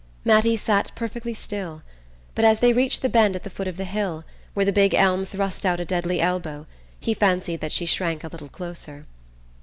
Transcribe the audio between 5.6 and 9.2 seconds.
out a deadly elbow, he fancied that she shrank a little closer.